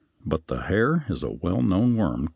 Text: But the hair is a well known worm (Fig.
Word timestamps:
But 0.25 0.47
the 0.47 0.61
hair 0.61 1.05
is 1.09 1.21
a 1.21 1.29
well 1.29 1.61
known 1.61 1.95
worm 1.95 2.21
(Fig. 2.23 2.29